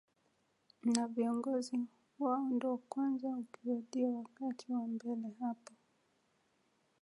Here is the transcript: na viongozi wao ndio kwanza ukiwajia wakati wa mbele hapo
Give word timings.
na 0.83 1.07
viongozi 1.07 1.79
wao 2.19 2.49
ndio 2.49 2.77
kwanza 2.77 3.27
ukiwajia 3.29 4.09
wakati 4.09 4.73
wa 4.73 4.87
mbele 4.87 5.29
hapo 5.39 5.73